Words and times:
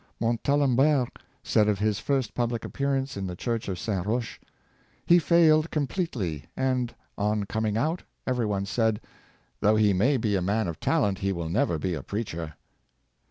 Montalembert 0.19 1.19
said 1.43 1.67
of 1.69 1.77
his 1.77 1.99
first 1.99 2.33
public 2.33 2.65
appearance 2.65 3.15
in 3.17 3.27
the 3.27 3.35
Church 3.35 3.67
of 3.69 3.77
St. 3.77 4.03
Roche: 4.03 4.39
"He 5.05 5.19
failed 5.19 5.69
completely, 5.69 6.45
and, 6.57 6.95
on 7.19 7.43
coming 7.43 7.77
out, 7.77 8.01
every 8.25 8.47
one 8.47 8.65
said,' 8.65 8.99
Though 9.61 9.75
he 9.75 9.93
may 9.93 10.17
be 10.17 10.35
a 10.35 10.41
man 10.41 10.67
of 10.67 10.79
talent, 10.79 11.19
he 11.19 11.31
will 11.31 11.49
never 11.49 11.77
be 11.77 11.93
a 11.93 12.01
preacher.' 12.01 12.55